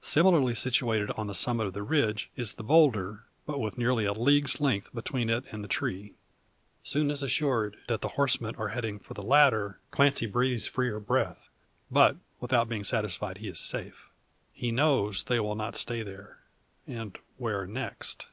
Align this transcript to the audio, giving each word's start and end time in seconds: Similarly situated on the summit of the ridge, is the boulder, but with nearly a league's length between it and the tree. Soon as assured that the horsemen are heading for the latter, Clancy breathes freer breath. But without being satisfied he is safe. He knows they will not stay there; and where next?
Similarly 0.00 0.54
situated 0.54 1.10
on 1.18 1.26
the 1.26 1.34
summit 1.34 1.66
of 1.66 1.74
the 1.74 1.82
ridge, 1.82 2.30
is 2.34 2.54
the 2.54 2.62
boulder, 2.62 3.24
but 3.44 3.60
with 3.60 3.76
nearly 3.76 4.06
a 4.06 4.14
league's 4.14 4.58
length 4.58 4.90
between 4.94 5.28
it 5.28 5.44
and 5.52 5.62
the 5.62 5.68
tree. 5.68 6.14
Soon 6.82 7.10
as 7.10 7.22
assured 7.22 7.76
that 7.86 8.00
the 8.00 8.08
horsemen 8.16 8.56
are 8.56 8.68
heading 8.68 8.98
for 8.98 9.12
the 9.12 9.22
latter, 9.22 9.78
Clancy 9.90 10.24
breathes 10.24 10.66
freer 10.66 10.98
breath. 10.98 11.50
But 11.90 12.16
without 12.40 12.70
being 12.70 12.84
satisfied 12.84 13.36
he 13.36 13.48
is 13.48 13.60
safe. 13.60 14.08
He 14.54 14.72
knows 14.72 15.24
they 15.24 15.40
will 15.40 15.54
not 15.56 15.76
stay 15.76 16.02
there; 16.02 16.38
and 16.86 17.18
where 17.36 17.66
next? 17.66 18.28